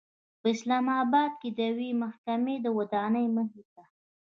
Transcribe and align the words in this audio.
په 0.41 0.47
اسلام 0.53 0.85
آباد 1.01 1.31
کې 1.41 1.49
د 1.57 1.59
یوې 1.69 1.89
محکمې 2.03 2.55
د 2.61 2.67
ودانۍمخې 2.77 3.63
ته 3.73 3.83